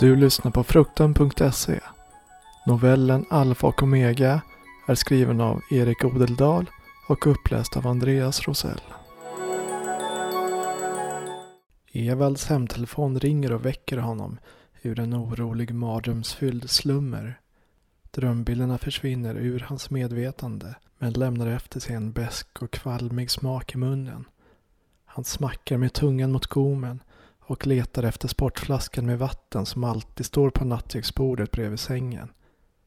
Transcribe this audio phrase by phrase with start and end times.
[0.00, 1.80] Du lyssnar på fruktan.se.
[2.66, 4.40] Novellen Alfa och Omega
[4.86, 6.66] är skriven av Erik Odeldal
[7.08, 8.80] och uppläst av Andreas Rosell.
[11.92, 14.38] Evalds hemtelefon ringer och väcker honom
[14.82, 17.40] ur en orolig mardrömsfylld slummer.
[18.10, 23.78] Drömbilderna försvinner ur hans medvetande men lämnar efter sig en besk och kvalmig smak i
[23.78, 24.24] munnen.
[25.04, 27.02] Han smackar med tungan mot gommen
[27.50, 32.28] och letar efter sportflaskan med vatten som alltid står på nattduksbordet bredvid sängen.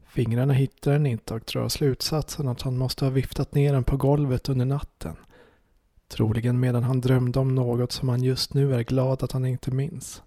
[0.07, 3.97] Fingrarna hittar den inte och drar slutsatsen att han måste ha viftat ner den på
[3.97, 5.15] golvet under natten.
[6.07, 9.71] Troligen medan han drömde om något som han just nu är glad att han inte
[9.71, 10.21] minns.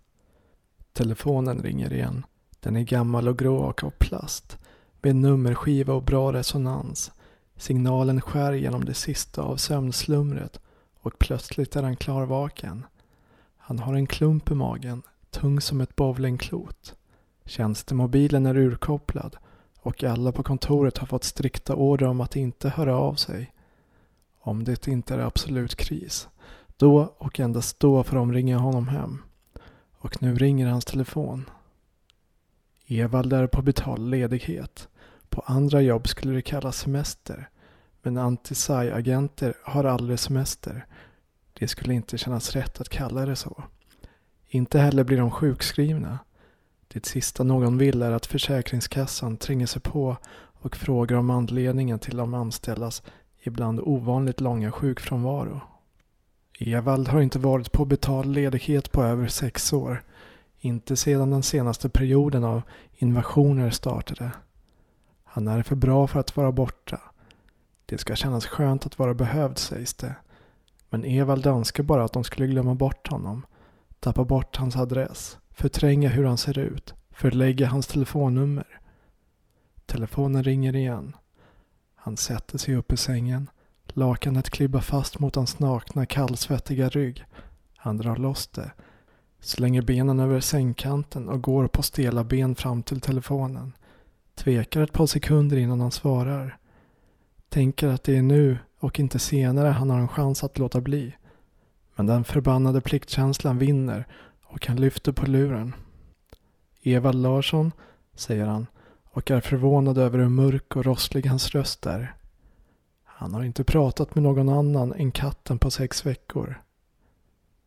[0.92, 2.26] Telefonen ringer igen.
[2.60, 4.58] Den är gammal och grå och av plast.
[5.02, 7.12] Med nummerskiva och bra resonans.
[7.56, 10.60] Signalen skär genom det sista av sömnslumret
[11.00, 12.84] och plötsligt är han klarvaken.
[13.68, 16.94] Han har en klump i magen, tung som ett bowlingklot.
[17.44, 19.36] Tjänstemobilen är urkopplad
[19.80, 23.52] och alla på kontoret har fått strikta order om att inte höra av sig.
[24.40, 26.28] Om det inte är absolut kris.
[26.76, 29.22] Då och endast då får de ringa honom hem.
[29.98, 31.50] Och nu ringer hans telefon.
[32.86, 34.88] Evald är på betald ledighet.
[35.28, 37.48] På andra jobb skulle det kallas semester.
[38.02, 40.86] Men anti-agenter har aldrig semester.
[41.58, 43.64] Det skulle inte kännas rätt att kalla det så.
[44.48, 46.18] Inte heller blir de sjukskrivna.
[46.88, 50.16] Det sista någon vill är att Försäkringskassan tränger sig på
[50.60, 53.02] och frågar om anledningen till de anställdas
[53.42, 55.60] ibland ovanligt långa sjukfrånvaro.
[56.58, 60.02] Evald har inte varit på betald ledighet på över sex år.
[60.60, 62.62] Inte sedan den senaste perioden av
[62.94, 64.30] invasioner startade.
[65.24, 67.00] Han är för bra för att vara borta.
[67.86, 70.14] Det ska kännas skönt att vara behövd sägs det.
[70.90, 73.46] Men Evald önskar bara att de skulle glömma bort honom.
[74.00, 75.38] Tappa bort hans adress.
[75.50, 76.94] Förtränga hur han ser ut.
[77.10, 78.80] Förlägga hans telefonnummer.
[79.86, 81.16] Telefonen ringer igen.
[81.94, 83.50] Han sätter sig upp i sängen.
[83.86, 87.24] Lakanet klibbar fast mot hans nakna kallsvettiga rygg.
[87.76, 88.70] Han drar loss det.
[89.40, 93.72] Slänger benen över sängkanten och går på stela ben fram till telefonen.
[94.34, 96.58] Tvekar ett par sekunder innan han svarar.
[97.48, 101.14] Tänker att det är nu och inte senare han har en chans att låta bli.
[101.94, 104.06] Men den förbannade pliktkänslan vinner
[104.44, 105.74] och han lyfter på luren.
[106.82, 107.72] Evald Larsson,
[108.14, 108.66] säger han
[109.04, 112.14] och är förvånad över hur mörk och rosslig hans röst är.
[113.04, 116.62] Han har inte pratat med någon annan än katten på sex veckor.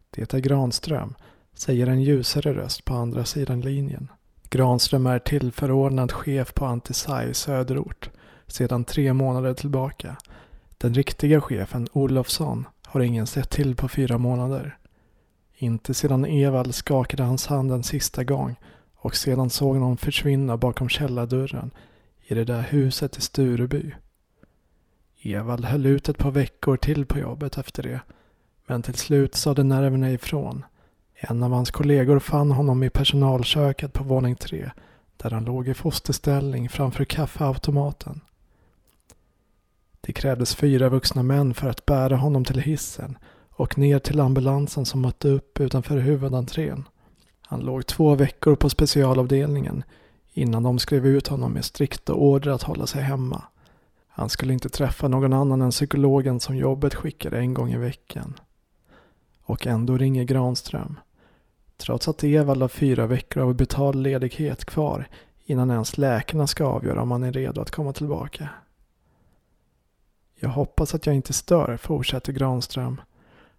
[0.10, 1.16] Det är Granström,
[1.54, 4.08] säger en ljusare röst på andra sidan linjen.
[4.50, 8.10] Granström är tillförordnad chef på Antisai söderort
[8.48, 10.18] sedan tre månader tillbaka.
[10.82, 14.78] Den riktiga chefen, Olofsson, har ingen sett till på fyra månader.
[15.58, 18.56] Inte sedan Evald skakade hans hand en sista gång
[18.96, 21.72] och sedan såg honom försvinna bakom källardörren
[22.28, 23.94] i det där huset i Stureby.
[25.22, 28.02] Evald höll ut ett par veckor till på jobbet efter det.
[28.68, 30.66] Men till slut sade nerverna ifrån.
[31.16, 34.72] En av hans kollegor fann honom i personalköket på våning tre
[35.18, 38.22] där han låg i fosterställning framför kaffeautomaten.
[40.02, 43.18] Det krävdes fyra vuxna män för att bära honom till hissen
[43.50, 46.88] och ner till ambulansen som mötte upp utanför huvudentrén.
[47.42, 49.84] Han låg två veckor på specialavdelningen
[50.34, 53.44] innan de skrev ut honom med strikta order att hålla sig hemma.
[54.08, 58.40] Han skulle inte träffa någon annan än psykologen som jobbet skickade en gång i veckan.
[59.44, 61.00] Och ändå ringer Granström.
[61.78, 65.08] Trots att Evald har fyra veckor av betald ledighet kvar
[65.46, 68.50] innan ens läkarna ska avgöra om han är redo att komma tillbaka.
[70.42, 73.02] Jag hoppas att jag inte stör, fortsätter Granström.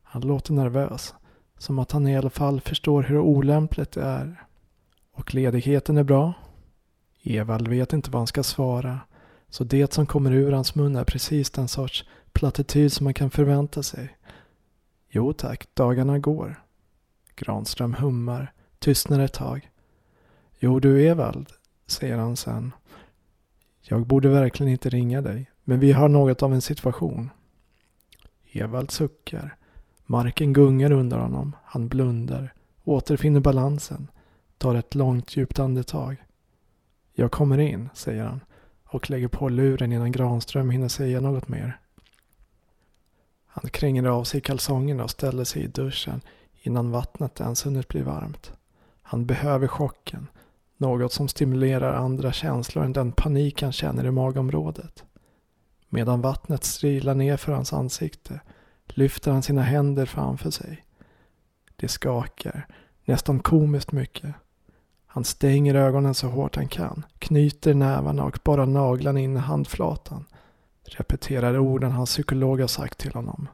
[0.03, 1.15] Han låter nervös.
[1.59, 4.45] Som att han i alla fall förstår hur olämpligt det är.
[5.13, 6.33] Och ledigheten är bra?
[7.23, 9.01] Evald vet inte vad han ska svara.
[9.49, 13.31] Så det som kommer ur hans mun är precis den sorts plattityd som man kan
[13.31, 14.17] förvänta sig.
[15.09, 16.63] Jo tack, dagarna går.
[17.37, 19.71] Granström hummar, tystnar ett tag.
[20.59, 21.53] Jo du Evald,
[21.87, 22.73] säger han sen.
[23.83, 27.31] Jag borde verkligen inte ringa dig, men vi har något av en situation.
[28.53, 29.57] Evald suckar.
[30.07, 31.57] Marken gungar under honom.
[31.65, 32.55] Han blundar,
[32.85, 34.11] återfinner balansen,
[34.59, 36.17] tar ett långt djupt andetag.
[37.13, 38.41] Jag kommer in, säger han
[38.85, 41.81] och lägger på luren innan Granström hinner säga något mer.
[43.47, 46.21] Han kränger av sig kalsongerna och ställer sig i duschen
[46.63, 48.53] innan vattnet ens hunnit bli varmt.
[49.03, 50.27] Han behöver chocken,
[50.77, 55.05] något som stimulerar andra känslor än den panik han känner i magområdet.
[55.93, 58.41] Medan vattnet strilar ner för hans ansikte
[58.87, 60.85] lyfter han sina händer framför sig.
[61.77, 62.67] Det skakar,
[63.05, 64.35] nästan komiskt mycket.
[65.07, 70.27] Han stänger ögonen så hårt han kan, knyter nävarna och borrar naglarna in i handflatan.
[70.85, 73.49] Repeterar orden hans psykolog har sagt till honom.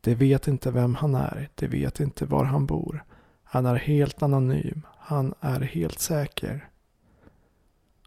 [0.00, 3.04] De vet inte vem han är, de vet inte var han bor.
[3.44, 6.68] Han är helt anonym, han är helt säker.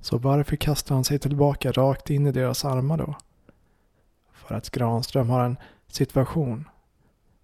[0.02, 3.16] Så varför kastar han sig tillbaka rakt in i deras armar då?
[4.34, 5.58] För att Granström har en
[5.88, 6.70] situation.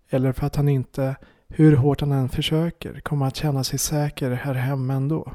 [0.10, 1.16] Eller för att han inte,
[1.48, 5.34] hur hårt han än försöker, kommer att känna sig säker här hemma ändå.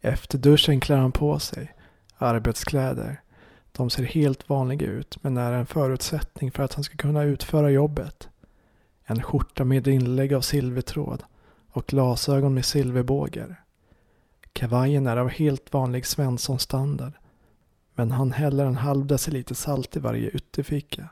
[0.00, 1.74] Efter duschen klär han på sig
[2.16, 3.20] arbetskläder.
[3.72, 7.70] De ser helt vanliga ut men är en förutsättning för att han ska kunna utföra
[7.70, 8.28] jobbet.
[9.04, 11.22] En skjorta med inlägg av silvertråd
[11.70, 13.64] och glasögon med silverbågar.
[14.58, 17.12] Kavajen är av helt vanlig Svensson-standard.
[17.94, 21.08] Men han häller en halv deciliter salt i varje ytterficka.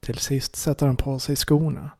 [0.00, 1.90] Till sist sätter han på sig skorna.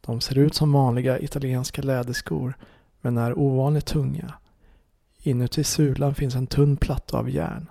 [0.00, 2.54] De ser ut som vanliga italienska läderskor
[3.00, 4.34] men är ovanligt tunga.
[5.18, 7.70] Inuti sulan finns en tunn platta av järn.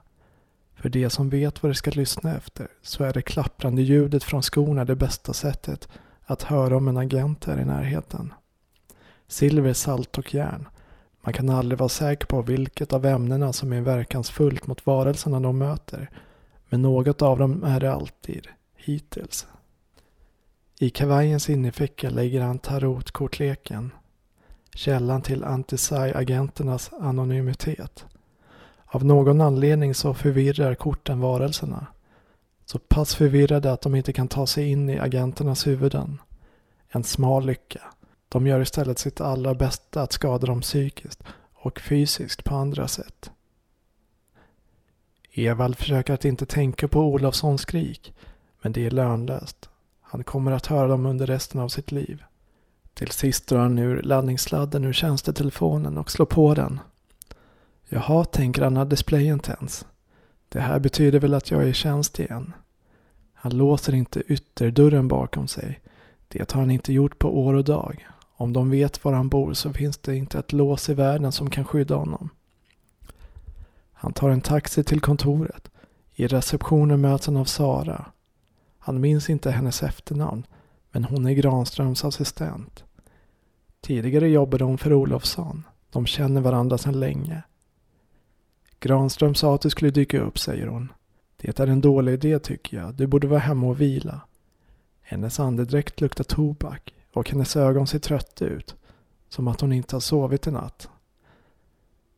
[0.75, 4.41] För de som vet vad de ska lyssna efter så är det klapprande ljudet från
[4.41, 5.89] skorna det bästa sättet
[6.25, 8.33] att höra om en agent är i närheten.
[9.27, 10.67] Silver, salt och järn.
[11.29, 15.57] Man kan aldrig vara säker på vilket av ämnena som är verkansfullt mot varelserna de
[15.57, 16.09] möter.
[16.69, 19.47] Men något av dem är det alltid, hittills.
[20.79, 23.91] I kavajens innerficka lägger han tarotkortleken.
[24.75, 28.05] Källan till Antisai-agenternas anonymitet.
[28.85, 31.87] Av någon anledning så förvirrar korten varelserna.
[32.65, 36.21] Så pass förvirrade att de inte kan ta sig in i agenternas huvuden.
[36.89, 37.81] En smal lycka.
[38.29, 41.23] De gör istället sitt allra bästa att skada dem psykiskt
[41.53, 43.31] och fysiskt på andra sätt.
[45.33, 48.13] Evald försöker att inte tänka på Olofssons skrik,
[48.61, 49.69] men det är lönlöst.
[50.01, 52.23] Han kommer att höra dem under resten av sitt liv.
[52.93, 56.79] Till sist drar han ur laddningssladden ur tjänstetelefonen och slår på den.
[57.89, 59.85] Jaha, tänker han när displayen tänds.
[60.49, 62.53] Det här betyder väl att jag är i tjänst igen.
[63.33, 65.79] Han låser inte ytterdörren bakom sig.
[66.27, 68.07] Det har han inte gjort på år och dag.
[68.39, 71.49] Om de vet var han bor så finns det inte ett lås i världen som
[71.49, 72.29] kan skydda honom.
[73.93, 75.71] Han tar en taxi till kontoret.
[76.13, 78.05] I receptionen möts han av Sara.
[78.77, 80.45] Han minns inte hennes efternamn,
[80.91, 82.83] men hon är Granströms assistent.
[83.81, 85.63] Tidigare jobbade hon för Olofsson.
[85.91, 87.43] De känner varandra sedan länge.
[88.79, 90.91] Granström sa att du skulle dyka upp, säger hon.
[91.37, 92.95] Det är en dålig idé tycker jag.
[92.95, 94.21] Du borde vara hemma och vila.
[95.01, 98.75] Hennes andedräkt luktar tobak och hennes ögon ser trötta ut.
[99.29, 100.89] Som att hon inte har sovit i natt.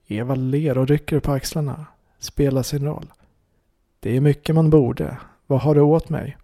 [0.08, 1.86] Eva ler och rycker på axlarna.
[2.20, 3.14] Spelar sin roll.
[4.00, 5.18] Det är mycket man borde.
[5.48, 6.38] Vad har du åt mig?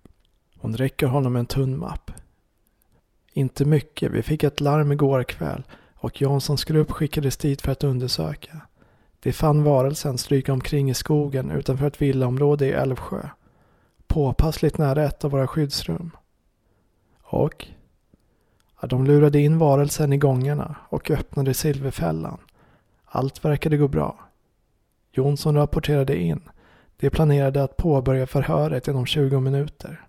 [0.60, 2.12] Hon räcker honom en tunn mapp.
[3.34, 4.12] Inte mycket.
[4.12, 5.64] Vi fick ett larm igår kväll
[5.96, 8.62] och Janssons grupp skickades dit för att undersöka.
[9.20, 13.30] De fann varelsen stryka omkring i skogen utanför ett villaområde i Älvsjö.
[14.08, 16.12] Påpassligt nära ett av våra skyddsrum.
[17.22, 17.68] Och?
[18.82, 22.38] Ja, de lurade in varelsen i gångarna och öppnade silverfällan.
[23.06, 24.20] Allt verkade gå bra.
[25.12, 26.42] Jonsson rapporterade in.
[26.98, 30.02] De planerade att påbörja förhöret inom 20 minuter.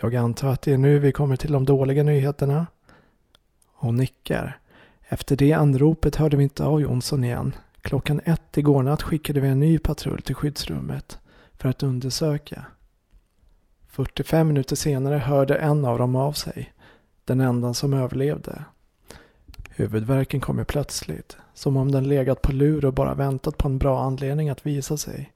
[0.00, 2.66] Jag antar att det är nu vi kommer till de dåliga nyheterna?
[3.74, 4.58] Hon nickar.
[5.08, 7.54] Efter det anropet hörde vi inte av Jonsson igen.
[7.80, 11.18] Klockan ett igår natt skickade vi en ny patrull till skyddsrummet
[11.58, 12.64] för att undersöka.
[13.88, 16.72] 45 minuter senare hörde en av dem av sig.
[17.24, 18.64] Den enda som överlevde.
[19.70, 21.36] Huvudvärken kom ju plötsligt.
[21.54, 24.96] Som om den legat på lur och bara väntat på en bra anledning att visa
[24.96, 25.32] sig.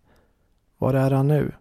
[0.78, 1.52] Var är han nu?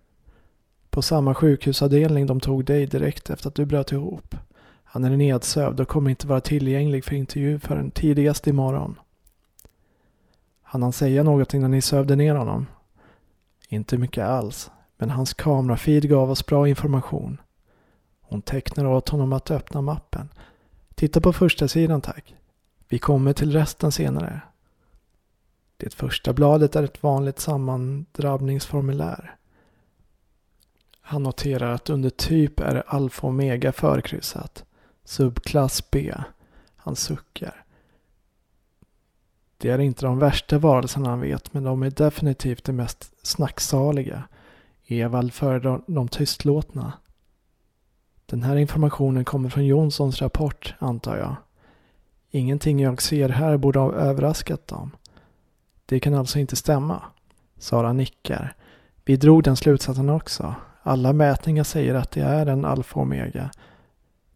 [0.89, 4.35] På samma sjukhusavdelning de tog dig direkt efter att du bröt ihop.
[4.83, 8.99] Han är nedsövd och kommer inte vara tillgänglig för intervju förrän tidigast imorgon.
[10.61, 12.65] Han han säga något innan ni sövde ner honom?
[13.69, 17.37] Inte mycket alls, men hans kamerafeed gav oss bra information.
[18.23, 20.29] Hon tecknar åt honom att öppna mappen.
[20.95, 22.35] Titta på första sidan tack.
[22.87, 24.41] Vi kommer till resten senare.
[25.77, 29.35] Det första bladet är ett vanligt sammandrabbningsformulär.
[31.01, 34.65] Han noterar att under typ är alfa och omega förkryssat.
[35.03, 36.13] Subklass B.
[36.75, 37.63] Han suckar.
[39.57, 44.23] Det är inte de värsta varelserna han vet, men de är definitivt de mest snacksaliga.
[44.87, 46.93] Evald föredrar de tystlåtna.
[48.25, 51.35] Den här informationen kommer från Jonssons rapport, antar jag.
[52.31, 54.91] Ingenting jag ser här borde ha överraskat dem.
[55.85, 57.01] Det kan alltså inte stämma.
[57.57, 58.55] Sara nickar.
[59.05, 60.55] Vi drog den slutsatsen också.
[60.83, 63.49] Alla mätningar säger att det är en alfa omega.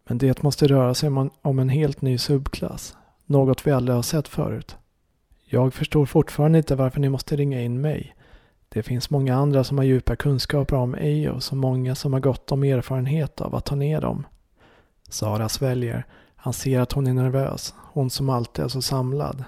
[0.08, 2.96] Men det måste röra sig om en, om en helt ny subklass.
[3.26, 4.76] Något vi aldrig har sett förut.
[5.44, 8.14] Jag förstår fortfarande inte varför ni måste ringa in mig.
[8.68, 12.52] Det finns många andra som har djupa kunskaper om EOS och många som har gott
[12.52, 14.26] om erfarenhet av att ta ner dem.
[15.08, 16.06] Sara sväljer.
[16.36, 17.74] Han ser att hon är nervös.
[17.76, 19.44] Hon som alltid är så samlad.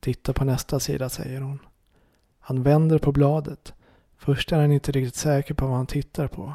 [0.00, 1.58] Titta på nästa sida, säger hon.
[2.40, 3.72] Han vänder på bladet.
[4.18, 6.54] Först är han inte riktigt säker på vad han tittar på.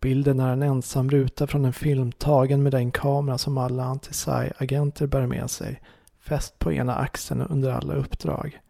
[0.00, 5.06] Bilden är en ensam ruta från en film tagen med den kamera som alla anti-agenter
[5.06, 5.80] bär med sig.
[6.20, 8.60] Fäst på ena axeln under alla uppdrag.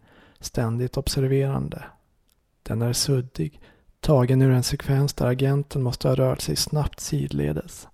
[0.41, 1.85] Ständigt observerande.
[2.69, 3.61] Den är suddig,
[4.01, 7.89] tagen ur en sekvens där agenten måste ha rört sig snabbt sidledes.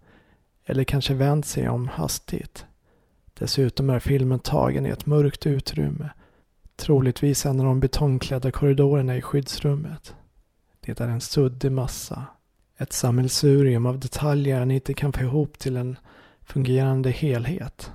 [0.67, 2.67] Eller kanske vänt sig om hastigt.
[3.35, 6.11] Dessutom är filmen tagen i ett mörkt utrymme.
[6.77, 10.15] Troligtvis en av de betongklädda korridorerna i skyddsrummet.
[10.81, 12.27] Det är en suddig massa.
[12.79, 15.97] Ett sammelsurium av detaljer han inte kan få ihop till en
[16.43, 17.93] fungerande helhet.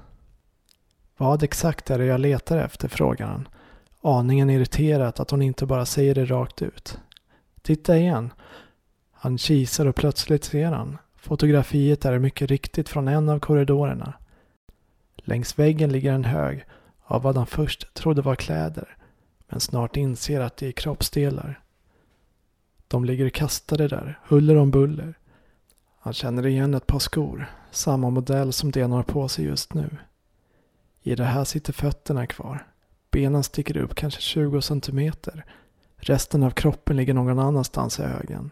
[1.17, 3.47] Vad exakt är det jag letar efter, frågar han.
[4.01, 6.99] Aningen irriterat att hon inte bara säger det rakt ut.
[7.61, 8.33] Titta igen.
[9.11, 10.97] Han kisar och plötsligt ser han.
[11.15, 14.13] Fotografiet är mycket riktigt från en av korridorerna.
[15.15, 16.65] Längs väggen ligger en hög
[17.03, 18.97] av vad han först trodde var kläder,
[19.47, 21.61] men snart inser att det är kroppsdelar.
[22.87, 25.13] De ligger kastade där, huller om buller.
[25.99, 29.73] Han känner igen ett par skor, samma modell som det han har på sig just
[29.73, 29.97] nu.
[31.01, 32.67] I det här sitter fötterna kvar.
[33.11, 35.45] Benen sticker upp kanske 20 centimeter.
[35.97, 38.51] Resten av kroppen ligger någon annanstans i högen.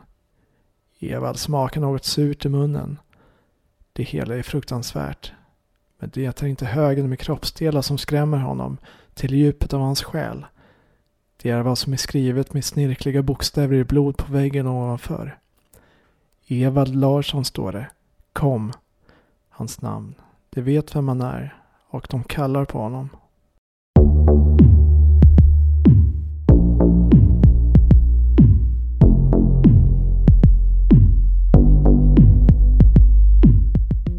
[1.00, 3.00] Evald smakar något surt i munnen.
[3.94, 5.32] Det hela är fruktansvärt.
[6.00, 8.78] Men det är inte högen med kroppsdelar som skrämmer honom
[9.14, 10.46] till djupet av hans själ.
[11.42, 15.40] Det är vad som är skrivet med snirkliga bokstäver i blod på väggen ovanför.
[16.48, 17.90] Evald Larsson står det.
[18.34, 18.74] Kom.
[19.50, 20.16] Hans namn.
[20.50, 23.10] De vet vem han är och de kallar på honom.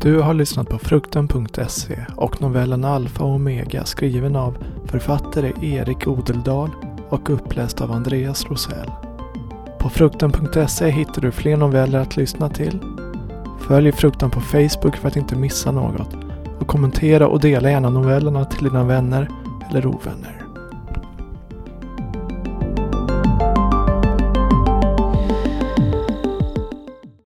[0.01, 6.71] Du har lyssnat på frukten.se och novellen Alfa och Omega skriven av författare Erik Odeldal
[7.09, 8.91] och uppläst av Andreas Rosell.
[9.79, 12.79] På frukten.se hittar du fler noveller att lyssna till.
[13.61, 16.17] Följ Frukten på Facebook för att inte missa något
[16.61, 19.29] och kommentera och dela gärna novellerna till dina vänner
[19.71, 20.48] eller ovänner.